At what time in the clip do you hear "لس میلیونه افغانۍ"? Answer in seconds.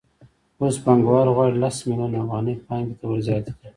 1.63-2.55